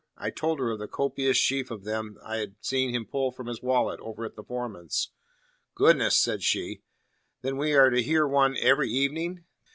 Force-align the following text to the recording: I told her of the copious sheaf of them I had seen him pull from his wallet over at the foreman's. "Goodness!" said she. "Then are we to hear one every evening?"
I 0.17 0.31
told 0.31 0.57
her 0.57 0.71
of 0.71 0.79
the 0.79 0.87
copious 0.87 1.37
sheaf 1.37 1.69
of 1.69 1.83
them 1.83 2.17
I 2.25 2.37
had 2.37 2.55
seen 2.59 2.89
him 2.95 3.05
pull 3.05 3.31
from 3.31 3.45
his 3.45 3.61
wallet 3.61 3.99
over 3.99 4.25
at 4.25 4.35
the 4.35 4.41
foreman's. 4.41 5.11
"Goodness!" 5.75 6.17
said 6.17 6.41
she. 6.41 6.81
"Then 7.43 7.53
are 7.53 7.89
we 7.91 7.95
to 7.97 8.01
hear 8.01 8.27
one 8.27 8.57
every 8.57 8.89
evening?" 8.89 9.43